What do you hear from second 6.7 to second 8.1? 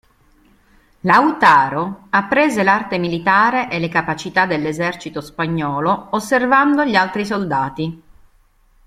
gli altri soldati.